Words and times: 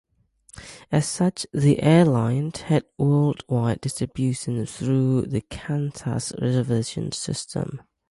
As 0.91 1.07
such, 1.07 1.45
the 1.53 1.79
airline 1.83 2.53
had 2.65 2.85
worldwide 2.97 3.81
distribution 3.81 4.65
through 4.65 5.27
the 5.27 5.41
Qantas 5.41 6.33
reservation 6.41 7.11
system. 7.11 7.83